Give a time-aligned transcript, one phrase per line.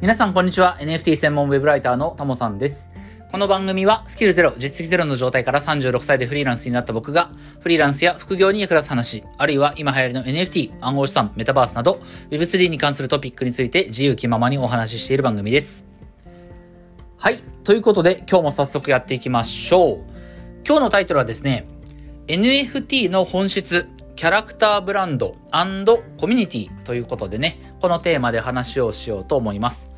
[0.00, 0.78] 皆さんこんにちは。
[0.78, 2.88] NFT 専門ウェブライターのタモさんです。
[3.32, 12.00] この番組はスキルゼロ、実績ゼロの状態から36歳でフリーランスになった僕が、フリーランスや副業に役立つ話、あるいは今流行りの NFT、暗号資産、メタバースなど、
[12.30, 15.84] Web3 に関するトピックについて自由気ままにお話ししている番組です。
[17.18, 17.38] はい。
[17.64, 19.96] ということで、今日も早速やっていきましょう。
[20.64, 21.66] 今日のタイトルはですね、
[22.28, 25.36] NFT の本質、キャラクターブランド
[26.16, 29.92] コミュニティということでね、このテーマで話をしようと思います。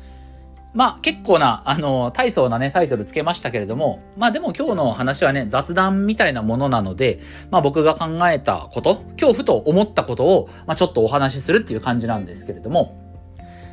[0.73, 12.97] まあ結構な、あの、大層なね、タイトルつけましたけれども、まあでも今日の話はね、雑談みたいなものなので、まあ僕が考えたこと、今日ふと思ったことを、まあちょっとお話しするっていう感じなんですけれども、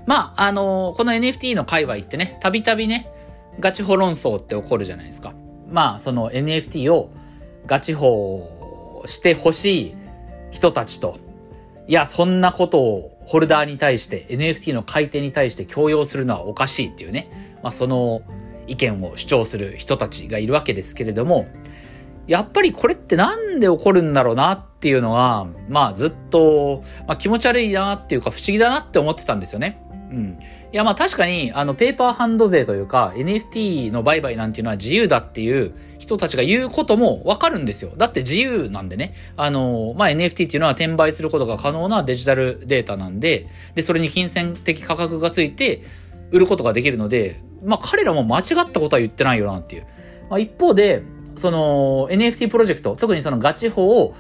[0.06, 3.08] まああの、この NFT の界隈ってね、たびたびね、
[3.60, 5.34] ガチホ論争って起こるじゃないですか。
[5.70, 7.10] まあその NFT を
[7.66, 9.96] ガチホしてほしい
[10.50, 11.18] 人たちと、
[11.86, 18.22] いや、そんなことをホルダーに対して、NFT の買い手に対して強要するのはおかしいっていうね、まあ、その
[18.66, 21.46] 意見を主張する人たちがいるわけですけれども、
[22.26, 29.82] やっぱりこれってなんで起こるんだろうなっていうのは、まあずっと、まあ、気持ち悪いなっていうか不思議だなって思ってたんですよね。
[30.10, 30.38] うん。
[30.72, 37.92] いや、まあ確かに、あの、ペーパーハンド税というか、NFT の売買なんていうのは自由だっていう人たちが言うこともわかるんですよ。
[37.96, 39.14] だって自由なんでね。
[39.36, 45.82] あの、まあ NFT っていうのは転売することが可能なデジタルデータなんで、で、それに金銭的価格がついて、
[46.30, 49.86] 売ることができるので、まあ彼らも間違ったことは言ってないよなっていう。
[50.30, 51.02] まあ一方で、
[51.36, 54.14] その NFT プロジェクト、特にそのガチ法を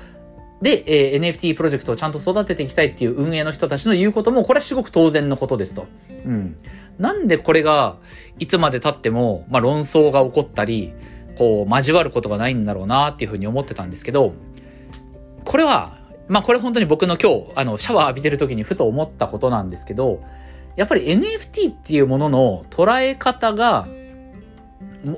[0.62, 5.86] で、えー、NFT プロジェクトをちゃんと育てていきたいっていう運営の人たちの言うことも、これはすごく当然のことですと。
[6.24, 6.56] うん。
[6.98, 7.98] なんでこれが、
[8.38, 10.92] いつまで経っても、まあ、論争が起こったり、
[11.36, 14.34] こう、交わることがないんだろうなっていうふうに思ってたんですけど、
[15.44, 20.22] これは、まあ、これ本当に僕の今日、あの、シャワー浴びてる時にふと思ったことなんですけど、
[20.74, 23.86] やっぱり NFT っていうものの捉え方が、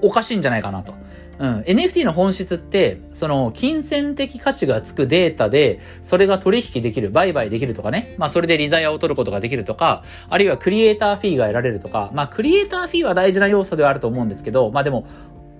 [0.02, 0.94] おかしいんじゃないかなと。
[1.40, 1.60] うん。
[1.62, 8.14] NFT の本質って、その、金銭的価値がつくデータで、それが取引できる、売買できるとかね。
[8.18, 15.06] まあ、それでリザヤを取ることができるとか、あるいはクリエイターフィーが得られるとか、まあ、クリエイターフィーは大事な要素ではあると思うんですけど、まあでも、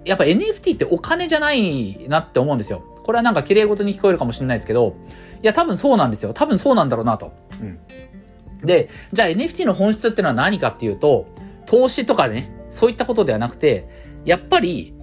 [0.05, 2.83] やっぱ NFT ってお金じゃないなって思うんですよ。
[3.05, 4.97] これはなんか綺麗事に聞こえるかもしれないですけど、
[5.43, 6.35] いや、多分そうなんですよ。
[6.35, 7.33] 多分そうなんだろうなと。
[7.61, 7.79] うん。
[8.67, 11.27] で、じゃあ NFT の本質っていうのは何かっていうと、
[11.67, 13.89] 投資とかね、そういったことではなくて、
[14.25, 14.95] やっぱり、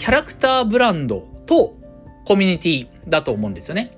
[0.00, 1.76] キャラクターブランドと
[2.24, 3.92] コミュニティだと思うんですよね。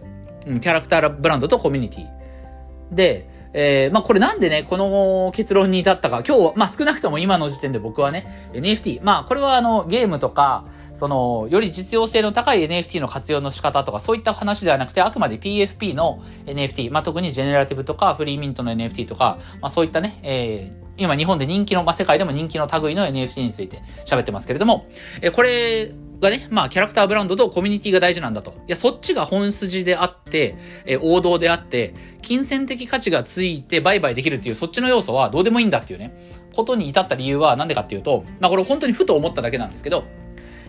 [0.46, 2.94] うん、キャラクターブランドとコミュニティ。
[2.94, 24.86] で、えー、まあこれなんでね、この結論に至ったか、今日は、まあ少なくとも今の時点で僕はね、NFT、まあこれはあのゲームとか、その、より実用性の高い NFT の活用の仕方とか、そういった話ではなくて、あくまで PFP の NFT、まあ特にジェネラティブとか、フリーミントの NFT とか、まあそういったね、えー、今日本で人気の、まあ、世界でも人気の類の NFT について喋ってますけれども、
[25.20, 28.53] えこれがね、まあ、キャラクターブランドとコミュニティが大事なんだと。
[28.53, 36.14] いや、そっちが本筋であって、え王道であって、金銭的価値がついて売買できるっていうそっちの要素はどうでもいいんだっていうね、
[36.54, 40.04] ことに至った理由はなんでかっていうと、まあ、これ本当にふと思っただけなんですけど、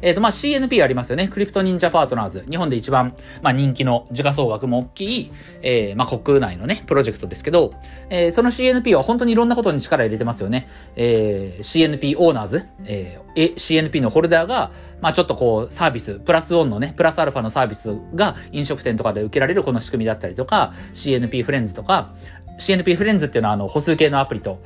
[0.04, 1.30] えっ、ー、と、まあ、CNP ありますよね。
[1.30, 2.46] クリプト忍者パートナーズ。
[2.50, 5.32] 日本で一番、まあ、人気の時価総額も大きい、
[5.62, 7.74] えー、まあ、国内のね、プロジェクトですけど、
[8.10, 10.68] えー、その CNP は本当にいろんなことに力入れてますよね。
[10.98, 22.14] えー、CNP オーナーズ、えー、CNP のホルダーが、まあ、ちょっとこう、サービス、プラスオンのね、プラスアルファのサービスが飲食店とかで受けられるこの仕組みだったりとか、CNP フレンズとか、
[22.58, 24.60] CNP フレンズっていうのはあの歩数計のアプリと、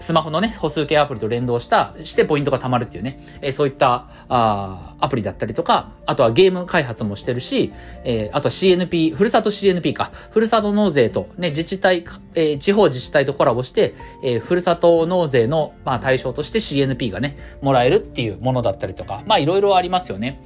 [0.00, 7.72] スマホのね、歩数計アプリと連動した、してポイントが貯まるっていうね、えそういったあアプリだったりとか、あとはゲーム開発もしてるし、
[8.04, 12.04] えー、あとは CNP、ふるさと CNP か、ふるさと納税と、ね、自治体、
[12.34, 20.42] えー、地方自治体とコラボして、えー、ふるさと納税の、まあ、対象として CNP がね、もらえるっていうものだったりとか、まあいろいろありますよね。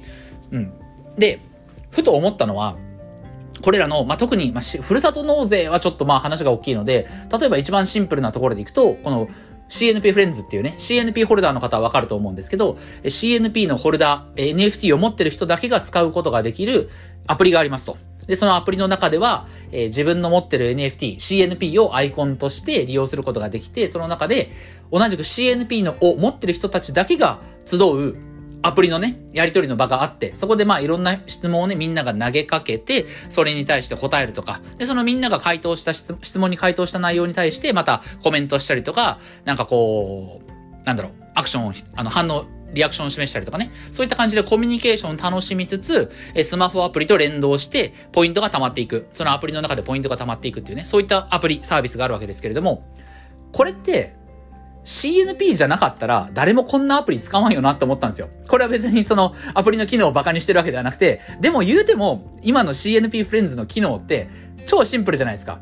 [0.51, 0.73] うん。
[1.17, 1.39] で、
[1.89, 2.77] ふと思ったのは、
[3.61, 9.27] これらの、まあ、特に、まあ、ふるさと納税はちょっとまあ話が大きいので、例えば一番シンプルなところでいくと、この
[9.69, 16.89] CNP フレンズっていうね、CNP ホルダーの方はわかると思うんですけど、CNP のホルダー、NFT を持ってる人だけが使うことができる
[17.25, 17.97] アプリがありますと。
[18.27, 24.51] で、そのアプリの中では、えー、自分の持ってる NFT、CNP をアイコンとして利用することができて、その中で、
[24.91, 28.30] 同じく CNP のを持ってる人たちだけが集う
[28.63, 43.71] アプリのね、やりとりの場があって、そこでまあいろんな質問をね、みんなが投げかけて、それに対して答えるとか、で、そのみんなが回答した質問に回答した内容に対して、またコメントしたりとか、なんかこう、なんだろう、アクションを、あの、反応、リアクションを示したりとかね。
[43.91, 46.11] そういった感じでコミュニケーションを楽しみつつ、
[46.43, 49.07] スマホアプリと連動して、ポイントが溜まっていく。
[49.11, 52.85] そのアプリの中でポイントが溜まっていくっていうね、そういったアプリ、サービスがあるわけですけれども、
[53.51, 54.15] これって、
[54.83, 58.29] CNP じゃなかったら誰もこんなアプリ使わんよなって思ったんですよ。
[58.47, 64.29] これは別にそのアプリの機能をバカにしてるわけではなくて、でも言うても今の CNP フレンズの機能って
[64.65, 65.59] 超シンプルじゃないですか。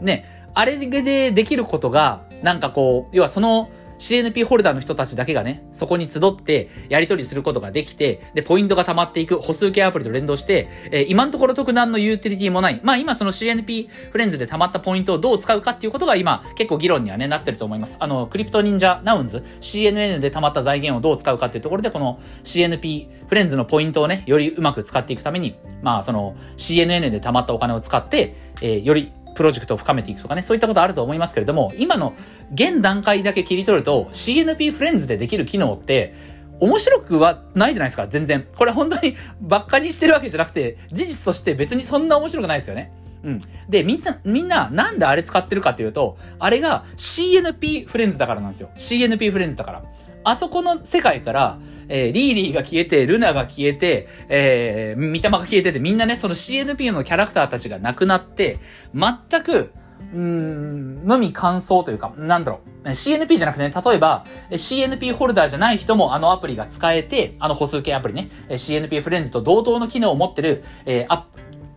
[0.00, 0.50] ね。
[0.54, 12.80] あれでできることが、なんかこう、要はその CNP ホルダーの人たちだけがね、そこに集ってやり取りすることができて、で、ポイントが溜まっていく歩数計アプリと連動して、えー、今のところ特段のユーティリティもない。
[12.82, 17.96] まあ今その CNP フレンズで溜まったポイントをどう使うかっていうことが今結構議論にはね、なってると思います。
[18.00, 32.12] あの、クリプト忍者ナウンズ、CNN で溜まった財源をどう使うかっていうところで、この CNP フレンズのポイントをね、よりうまく使っていくために、まあその CNN で溜まったお金を使って、えー、よりプロジェクトを深めていくとかね、そういったことあると思いますけれども、今の
[32.52, 36.12] 現段階だけ切り取ると CNP フレンズでできる機能って、
[36.58, 38.44] 面白くはないじゃないですか、全然。
[38.56, 42.90] これ本当にばっかにしてるわけじゃなくて、事実として別にそんな面白くないですよね。
[43.22, 43.42] うん。
[43.68, 48.70] で、みんな、みんな、なんであれ使ってるかっていうと、あれが CNP フレンズだからなんですよ。
[48.76, 49.82] CNP フレンズだから。
[50.24, 58.58] あそこの世界から、えー、リーリーが消えて、ルナが消えて、えー、三玉が消えてて、みんなね、その CNP のキャラクターたちがなくなって、
[58.94, 59.72] 全く、
[60.14, 62.88] うん、無味乾燥というか、なんだろう。
[62.90, 71.26] CNP じゃなくてね、例えば、CNP ホルダーじゃない人もあのアプリが使えて、あの歩数計アプリね、CNP フレンズと同等の機能を持ってる、えー、ア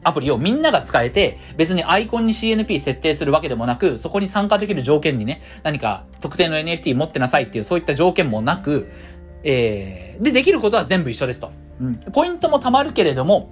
[0.04, 8.92] アプリをみんなが使えて、別にアイコンに CNP 設定するわけでもなく、そこに参加できる条件にね、何か特定の NFT 持ってなさいっていう、そういった条件もなく、
[9.44, 11.52] えー、で、できることは全部一緒ですと。
[11.80, 11.96] うん。
[12.12, 13.50] ポイントも貯まるけれども、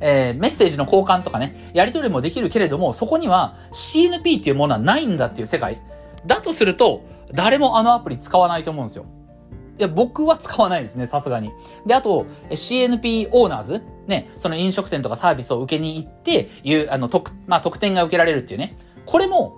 [0.00, 5.80] えー、メッセージの交換とかね、やり取りもできるけれども、そこには CNP っていうものはないんだっていう世界。
[6.26, 9.06] だとすると、誰もあのアプリ使わないと思うんですよ。
[9.80, 11.50] いや、僕は使わないですね、さすがに。
[11.86, 18.76] で、あと、CNP オーナーズね、その飲食店とかサービスを受けに行って、いう、あの、特、まあ、特典が受けられるっていうね。
[19.06, 19.56] これも、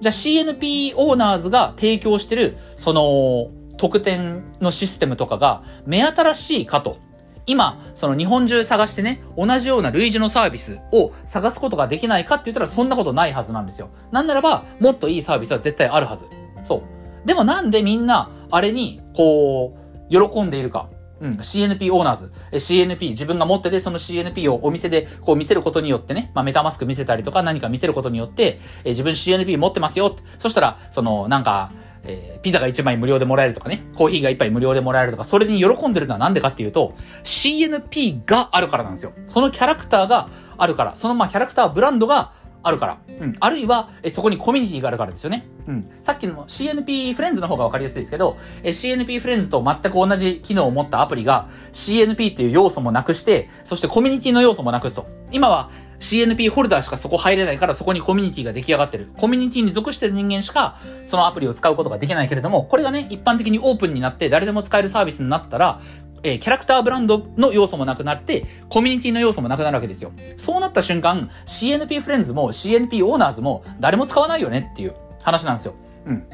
[0.00, 6.98] じゃあ CNP オーナーズが提供してる、その、特典のシステムとかが目新しいかと。
[7.46, 13.90] 今、その日本中探してね、同じような類似のサービスを探すことができないかって言ったらそんなことないはずなんですよ。
[14.12, 16.26] なんならば、もっといいサービスは絶対あるはず。
[16.62, 17.26] そう。
[17.26, 19.76] でもなんでみんな、あれに、こ
[20.08, 20.88] う、喜んでいるか。
[21.20, 22.32] うん、CNP オーナーズ。
[22.52, 30.14] CNP、自分が持ってて、その CNP をお店でこう見せることによってね、まあメタマスク見せたりとか何か見せることによって、え自分 CNP 持ってますよ。
[30.38, 31.72] そしたら、その、なんか、
[32.04, 39.12] えー、ピザが1枚無料でもらえるとかね、コーヒーが1杯無料でもらえるとか、それに喜んでるのはなんでかっていうと、CNP があるからなんですよ。
[39.26, 40.28] そのキャラクターが
[40.58, 42.32] あるから、そのまあキャラクターブランドが
[42.64, 42.98] あるから。
[43.20, 43.36] うん。
[43.38, 45.46] あるいは、えそこにコミュニティがあるからですよね。
[45.68, 45.88] うん。
[46.00, 55.06] さっきの CNP フレンズの方がわかりやすいですけど、え CNP フレンズと全く同じ機能を持ったアプリが CNP っていう要素もなくして、そしてコミュニティの要素もなくすと。
[55.30, 55.70] 今は
[56.00, 59.08] CNP ホルダーしかそこ入れないからそこにコミュニティが出来上がってる。
[59.16, 60.76] コミュニティに属してる人間しか
[61.06, 65.80] そのアプリを使うことができないけれども、これがね、一般的にオープンになって誰でも使えるサービスになったら、
[66.24, 70.10] えー、キャラクターブランドの要素もなくなって、コミュニティの要素もなくなるわけですよ。
[70.38, 75.74] そうなった瞬間、CNP フレンズも CNP オーナーズも誰も使わないよねっていう話なんですよ。
[76.06, 76.26] うん。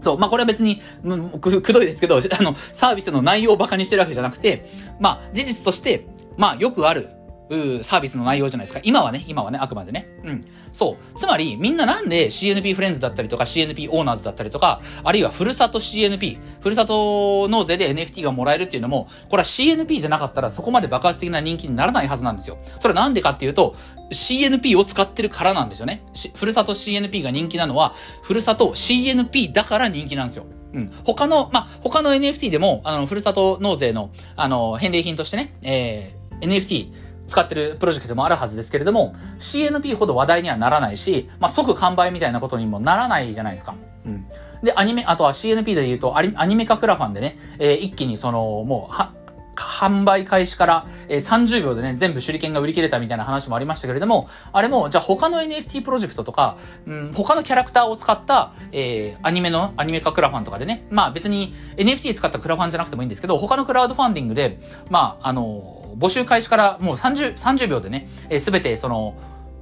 [0.00, 0.18] そう。
[0.18, 7.08] まあ、これは別に、うん、く、くどいですけど、あの、サービスの内容を馬鹿にしてるわけじゃなくて、まあ、事実として、まあ、よくある、
[7.48, 8.80] うサービスの内容じゃないですか。
[8.82, 10.08] 今はね、今はね、あくまでね。
[10.24, 10.40] うん。
[10.72, 11.18] そう。
[11.18, 22.58] つまり、みんななんで CNP フレンズだったりとか CNP オーナーズだったりとか、あるいはふるさと CNP、ふるさと納税で NFT がもらえるっていうのも、これは CNP じゃなかったらそこまで爆発的な人気にならないはずなんですよ。
[22.78, 23.74] それはなんでかっていうと、
[24.10, 26.04] CNP を使ってるからなんですよね。
[26.34, 30.46] ふるさと CNP が人気なのは、ふるさと CNP だから人気なんですよ。
[30.74, 30.92] うん。
[31.04, 36.92] 他の、まあ、他の NFT でも、あの、ふるさと納税の、あの、返礼品としてね、えー、NFT、
[37.32, 43.74] 使ってるプロジェクトもあるはずですけれども、CNP ほど話題にはならないし、まあ、即完売みたいなことにもならないじゃないですか。
[44.04, 44.26] うん。
[44.62, 49.12] で、アニメ、あとは CNP で言うと、アニメ化クラファンでね、えー、一気にその、もう、は、
[49.56, 64.60] 販売開始から、えー、30秒でね、全部手裏剣が売り切れたみたいな話もありましたけれども、あれも、じゃあ他の NFT プロジェクトとか、うん、他のキャラクターを使った、えー、アニメの、アニメ化クラファンとかでね、まあ別に NFT 使ったクラファンじゃなくてもいいんですけど、他のクラウドファンディングで、
[64.90, 68.08] まあ、あの募集開始からもう30、30秒でね、
[68.38, 69.14] す、えべ、てその、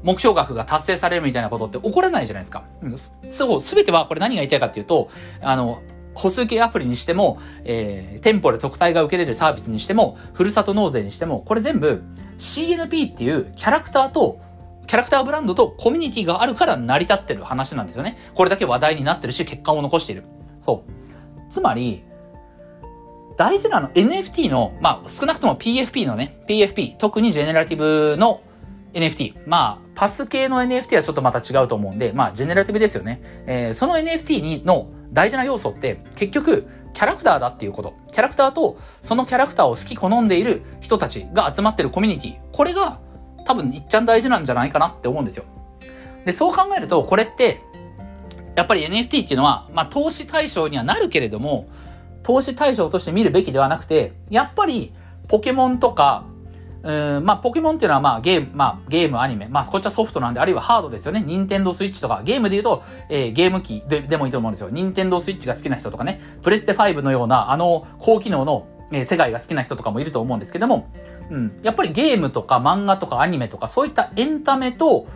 [0.02, 2.64] 目標額が達成されるみたいなことって起こらないじゃないですか。
[3.28, 5.10] そう、すべてはこれ何が言いたいかっていうと、
[5.42, 5.82] あの、
[6.14, 12.02] 歩数計アプリにしても、えー、店舗で特待が受けれるサービスにしても、ふるさと納税にしても、これ全部
[12.38, 14.40] CNP っていうキャラクターと、
[14.86, 18.18] キャラクターブランドとコミュニティがあるから成り立ってる話なんですよね。
[18.34, 20.24] これだけ話題になってるし、結果を残している。
[20.58, 21.52] そう。
[21.52, 22.02] つまり、
[23.40, 28.42] 大事なの NFT の、まあ、少なくとも PFP のね、PFP、特にジェネラティブの
[28.92, 29.34] NFT。
[29.46, 33.22] まあ、パス系の NFT はちょっとまた違うと思うんで、まあ、ジェネラティブですよね。
[33.46, 37.94] えー、その NFT に、の大事な要素って結局キャラクターだっていうこと。
[38.12, 42.36] キャラクターとそのキャラクターを好き好んでいる人たちが集まってるコミュニティ。
[42.52, 43.00] これが
[43.46, 45.44] 多分いっちゃん大事なんじゃないかなって思うんですよ。
[46.26, 47.62] で、そう考えるとこれって
[48.54, 51.66] やっぱり NFT っていうのは、まあ投資対象にはなるけれども、
[52.22, 54.92] 投資対象として見るべきではなくて、やっぱり
[55.28, 56.24] ポケモンとか
[56.82, 59.48] うん、まあ、ポケモンっていうのはまあ、ゲーム、まあ、ゲーム、アニメ。
[59.48, 61.20] まあ、こっちはソフトなんで、あるいはハードですよね。
[61.20, 64.70] ニンテンドースイッチとか、ゲームで言うと、えー、ゲーム機ででもいいと思うんですよ。
[64.70, 70.90] ニンテンドースイッチが好きな人とかね、プレステ5のような、あの、高機能の、えー、世界が好きな人とかもいると思うんですけども、
[71.30, 71.60] うん。
[71.62, 75.06] やっぱりゲームとか漫画とかアニメとか、そういったエンタメと、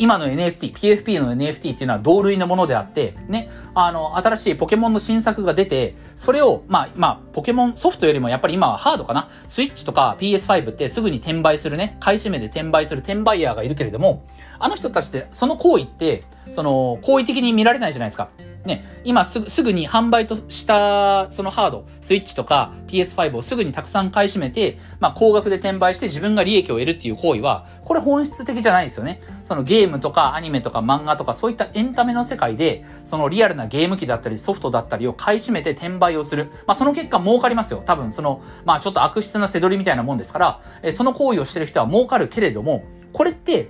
[0.00, 9.28] 今の NFT、PFP の NFT っていうのは同類のものであって、ね、あの、新しいポケモンの新作が出て、それを、まあ、まあ、ポケモンソフトよりもやっぱり今はハードかな？
[9.46, 14.26] スイッチとか PS5 ってすぐに転売するね、買い占めで転売する転売ヤーがいるけれども、
[14.58, 18.30] あの人たちって、その行為って、その、好意的に見られないじゃないですか。
[18.64, 29.22] ね、今すぐ、すぐに販売としたそのハード、スイッチとか PS5 をすぐにたくさん買い占めて、まあ高額で転売して自分が利益を得るっていう行為は、これ本質的じゃないですよね。
[29.44, 36.50] そのゲームとかアニメとか漫画とかそういったエンタメの世界で、そのリアルなゲーム機だったりソフトだったりを買い占めて転売をする。
[36.66, 37.82] まあその結果儲かりますよ。
[37.86, 43.68] 多分その、まあちょっと悪質なせどりみたいなもんですから、えその行為をしてる人は儲かるけれども、これって、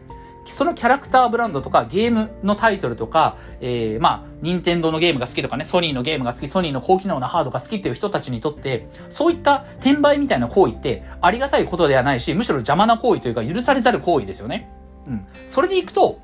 [0.53, 14.71] そのキャラクターブランドとかゲームのタイトルとか、えー、まあ、任天堂のゲームが好きとかね、ソニーのゲームが好き、ソニーの高機能なハードが好きっていう人たちにとって、そういった転売みたいな行為ってありがたいことではないし、むしろ邪魔な行為というか許されざる行為ですよね。
[15.07, 15.27] うん。
[15.47, 16.21] それでいくと、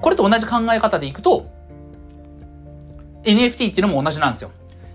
[0.00, 1.46] これと同じ考え方でいくと、
[3.24, 4.50] NFT っていうのも同じなんですよ。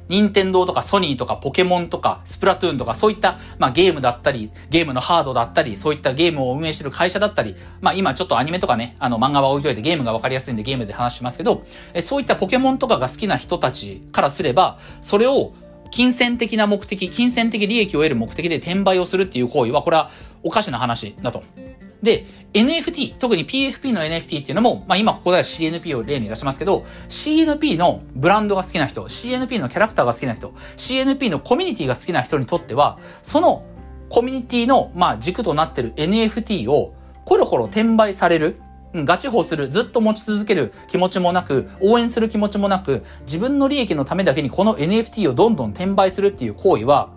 [0.10, 15.54] 任天堂とかソニーとかポケモンとかスプラトゥーンとかそういった、まあ、ゲームだったり、ゲームのハードだったり、そういったゲームを運営してる会社だったり、まあ今ちょっとアニメとかね、あの漫画は置いといてゲームがわかりやすいんでゲームで話しますけど、えそういったポケモンとかが好きな人たちからすれば、それを
[15.92, 20.10] 金銭的な目的、金銭的利益を得る目的で転売をするっていう行為は、これは
[20.42, 21.44] おかしな話だと。
[22.04, 33.66] で、NFT、特に PFP の NFT っていうのも、まあ今ここでは CNP を例に出しますけど、CNP のブランドが好きな人、CNP のキャラクターが好きな人、CNP のコミュニティが好きな人にとっては、その
[34.10, 36.94] コミュニティの、まあ軸となってる NFT を
[37.26, 38.60] コロコロ転売される、
[38.94, 47.10] うんガチ法する、ずっと持ち続ける気持ちもなく、応援する気持ちもなく、自分の利益のためだけにこの NFT をどんどん転売するっていう行為は、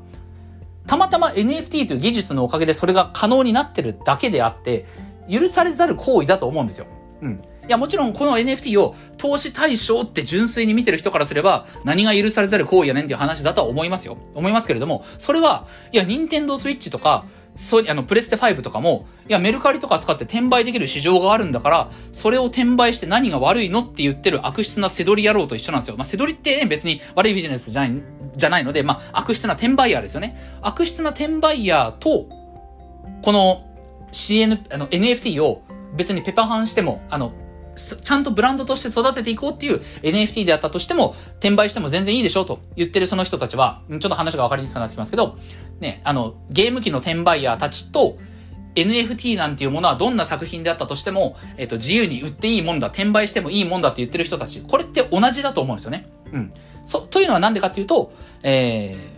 [0.87, 4.87] たまたま NFT という技術のおかげでそれが可能になってるだけであって、
[5.31, 6.87] 許されざる行為だと思うんですよ。
[7.21, 7.43] うん。
[7.67, 14.17] いや、もちろんこの NFT を投資対象って純粋に見てる人からすれば、何が許されざる行為やねんっていう話だとは思いますよ。
[14.35, 17.25] 思いますけれども、それは、いや、ニンテンドースイッチとか、
[17.57, 25.97] そう、あの、プレステ5とかも、いや、メルカリとか使って転売できる市場があるんだから、それを転売して何が悪いのって言ってる悪質なせどり野郎と一緒なんですよ。
[25.97, 28.03] まあ、せどりってね、別に悪いビジネスじゃない、
[28.37, 30.37] じゃないので、まあ、悪質な転売ヤーですよね。
[30.61, 32.29] 悪質な転売ヤーと、
[33.23, 33.65] この
[34.13, 35.63] CN、あの、NFT を
[35.97, 37.33] 別にペパハンしても、あの、
[37.77, 45.39] ちゃんとブランドとして育てていこうっていう NFT であったとしても、転売しても全然いいでしょうと言ってるその人たちは、ちょっと話が分かりにくくなってきますけど、
[45.81, 48.19] ね、あの、ゲーム機の転売ヤーたちと、
[48.75, 56.07] NFT なんていうものはどんな作品であったとしても、えっ、と、自由に売っていいもんだ、転売してもいいもんだって言ってる人たち、これって同じだと思うんですよね。
[56.33, 56.53] うん。
[56.85, 59.16] そ、というのはなんでかっていうと、えー、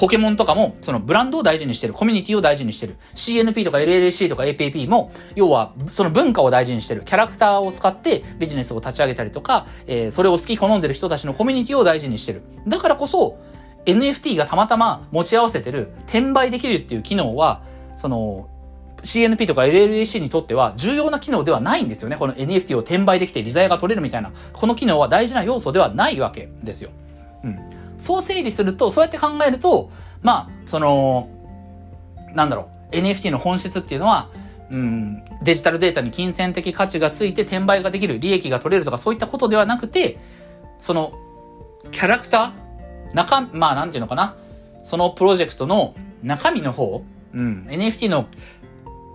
[0.00, 2.96] ポケモンとかも、そのブランドを大事にしてる、コミュニティを大事にしてる。
[3.14, 7.04] CNP とか LLC とか APP も、要は、その文化を大事にしてる。
[7.04, 12.40] キャラクターを使ってビジネスを立ち上げたりとか、えー、それを好き好んでる人たちのコミュニティを大事にしてる。
[12.66, 13.36] だからこそ、
[13.84, 17.60] NFT がたまたま持ち合わせてる、転売できるっていう機能は、
[17.94, 18.48] その、
[19.02, 22.16] CNP とか LLAC にとっては重要な機能ではないんですよね。
[22.16, 26.88] この NFT を転売できて利ザヤが取れるみたいな、この機能は大事な要素ではないわけですよ。
[27.44, 27.79] うん。
[28.00, 29.90] そう整理すると、そうやって考えると、
[30.22, 31.28] まあ、その、
[32.34, 34.28] なんだろう、NFT の本質っていうのは、
[34.70, 40.18] うん、デジタルデータに金銭的価値がついて転売ができる、利益が取れるとかそういったことではなくて、
[40.80, 41.12] その、
[41.90, 44.36] キャラクター中、まあなんていうのかな
[44.82, 47.02] そのプロジェクトの中身の方、
[47.34, 48.26] うん、NFT の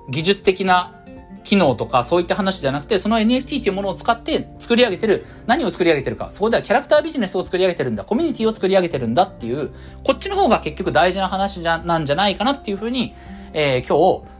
[0.09, 1.04] 技術的な
[1.45, 9.71] 機能とかそういった話じゃなくて、その NFT というものを使って作り上げてる、何を作り上げてるか、そこではキャラクタービジネスを作り上げてるんだ、コミュニティを作り上げてるんだっていう、
[10.03, 13.13] こっちの方が結局大事な話じゃ、なんじゃないかなっていうふうに、
[13.53, 14.34] えー、今日、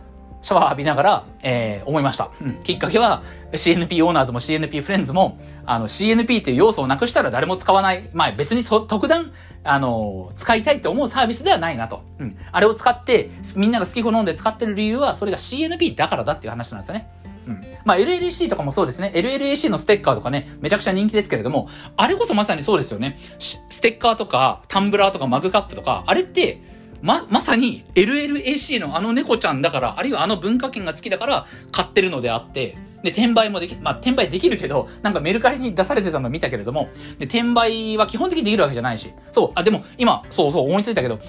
[0.46, 2.30] シャワー浴びながら、えー、思いました。
[2.40, 2.62] うん。
[2.62, 3.24] きっかけは、
[3.54, 8.08] CNP オーナーズも CNP フレンズも、あの、CNP っていう要素をなくしたら誰も使わない。
[8.14, 9.32] まあ別にそ、特段、
[9.64, 12.04] あの、使いたいって思うサービスではないなと。
[12.20, 12.38] うん。
[12.52, 17.10] あれを使って、みんなが好き好んで使ってる理由は、それが CNP だからだっていう話なんですよね。
[17.48, 17.62] うん。
[17.84, 19.12] まあ、LLAC とかもそうですね。
[19.16, 23.18] LLAC のステッカーとかね、めちゃくちゃ人気ですけれども、あれこそまさにそうですよね。
[23.40, 26.75] ステッカーとか、タンブラーとかマグカップとか、あれって、
[27.06, 41.20] ま、まさに LLAC のあの猫ちゃんだから、あるいはあの文化圏が好きだから買ってるのであって、で、転売もでき、まあ、転売できるけど、なんかメルカリに出されてたの見たけれども、で、転売は基本的にできるわけじゃないし、そう、あ、でも、今、そうそう思いついたけど、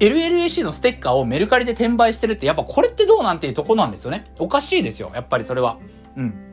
[0.00, 4.24] LLAC のステッカーをメルカリで転売してるって、やっぱこれってどうなんていうとこなんですよね。
[4.38, 5.76] おかしいですよ、やっぱりそれは。
[6.16, 6.45] うん。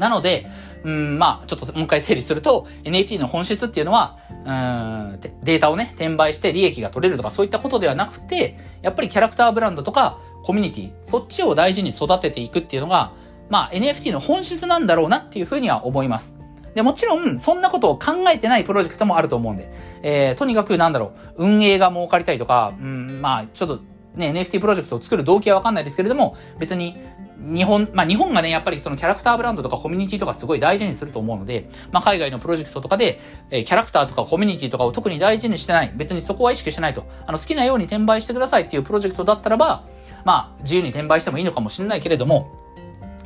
[0.00, 0.46] なので、
[0.82, 13.12] うん、まあ、ちょっともう一回整理すると、NFT の本質っていうのは、うん、データをね、転売して利益が取れるとかそういったことではなくて、やっぱりキャラクターブランドとかコミュニティ、そっちを大事に育てていくっていうのが、
[13.50, 16.34] まあ NFT の本質なんだろうなっていうふうには思います。
[16.74, 19.70] で、もちろん、そんなことを考えてないプロジェクトもあると思うんで、
[20.02, 23.80] えー、とにかくなんだろう、運営が儲かりたいとか、うん、まあ、ちょっと
[24.14, 26.96] ね、NFT プロジェクトを作る動機はわかんないですけれども、別に、
[27.40, 33.18] 日本、まあ日本がね、やっぱりそのキャラクターブランドとかコミュニティとかすごい大事にすると思うので、まあ海外のプロジェクトとかで、
[33.50, 39.84] えー、キャラクターとかコミュニティとかを特に大事にしてない、別にそこは意識してないと、あの好きなように転売してくださいっていうプロジェクトだったらば、
[40.24, 42.50] まあ自由に転売してもいいのかもしれないけれども、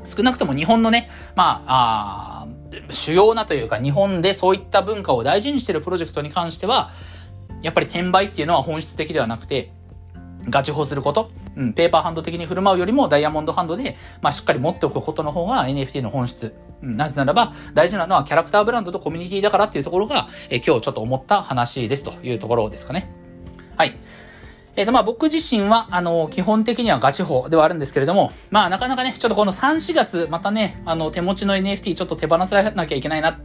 [0.04, 2.46] 少なくとも日本のね、まあ、あ
[2.90, 6.90] 主要なというか日本でそういった文化を大事にしてるプロジェクトに関しては、
[7.62, 9.72] やっぱり転売っていうのは本質的ではなくて、
[10.48, 16.54] ガチ法すること、うん、ペーパーハンド的に振る舞うよりもダイヤモンドハンドで、まあ、しっかり持っておくことの方が NFT の本質。
[16.82, 23.10] うん、なぜならば、大事なのはキャラクターブランドとコミュニティだからっていうところが、え今日ちょっと思った話ですというところですかね。
[23.76, 23.96] はい。
[24.76, 33.38] えっ、ー、と、まあ僕自身は、あの、基本的にはガチ法ではあるんですけれども、まあなかなかね、ちょっとこの3、4月、またね、あの、手持ちの NFT ちょっと手放さなきゃいけないな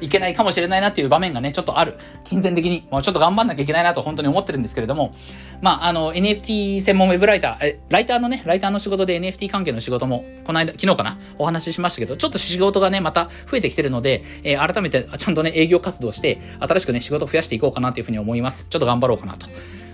[0.00, 1.98] いけないかもしれないなっていう場面がね、ちょっとある。
[2.24, 5.14] 金銭的に、もうちょっと頑張んなきゃいけないなと本当に思ってるんですけれども、
[5.60, 18.66] まあ、あの、NFT 専門ウェブライター、え、ライターのね、ライターの仕事で NFT 関係の仕事も、この間、昨日かな、お話ししましたけど、ちょっと仕事がね、また増えてきてるので、えー、改めてちゃんとね、営業活動して、新しくね、仕事を増やしていこうかなというふうに思います。
[18.68, 19.46] ちょっと頑張ろうかなと。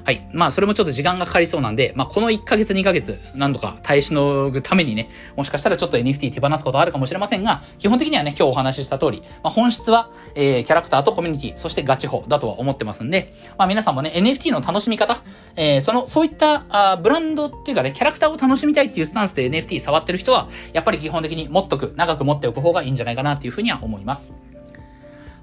[0.05, 0.27] はい。
[0.33, 15.23] まあ、それもちょっと時間がかかりそうなんで、まあ、この1ヶ月、2ヶ月、何度か耐えしのぐためにね、もしかしたらちょっと NFT 手放すことあるかもしれませんが、基本的にはね、今日お話しした通り、まあ、本質は、えー、キャラクターとコミュニティ、そしてガチホだとは思ってますんで、まあ、皆さんもね、NFT の楽しみ方、
[15.57, 24.50] えー、その、そういったあブランドっていうかね、キャラクターを楽しみたいっていうスタンスで NFT 触ってる人は、やっぱり基本的に持っとく、長く持っておく方がいいんじゃないかなっていうふうには思います。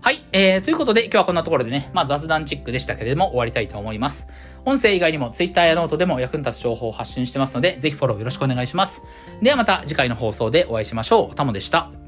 [0.02, 0.24] はい。
[0.32, 4.28] えー、ということで今日はこんなところでね、まあ雑談チックでしたけれども終わりたいと思います。
[4.64, 9.02] 音声以外にも Twitter やノートでも役に立つ情報を発信してますので、ぜひフォローよろしくお願いします。
[9.42, 11.36] ではまた次回の放送でお会いしましょう。
[11.36, 12.07] タモでした。